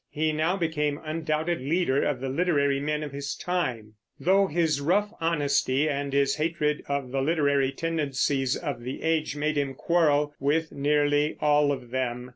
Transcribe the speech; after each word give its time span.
He 0.09 0.31
now 0.31 0.57
became 0.57 0.99
undoubted 1.05 1.61
leader 1.61 2.03
of 2.03 2.21
the 2.21 2.27
literary 2.29 2.79
men 2.79 3.03
of 3.03 3.11
his 3.11 3.35
time, 3.35 3.93
though 4.19 4.47
his 4.47 4.81
rough 4.81 5.11
honesty 5.21 5.87
and 5.87 6.11
his 6.11 6.37
hatred 6.37 6.81
of 6.87 7.11
the 7.11 7.21
literary 7.21 7.71
tendencies 7.71 8.55
of 8.57 8.81
the 8.81 9.03
age 9.03 9.35
made 9.35 9.59
him 9.59 9.75
quarrel 9.75 10.33
with 10.39 10.71
nearly 10.71 11.37
all 11.39 11.71
of 11.71 11.91
them. 11.91 12.29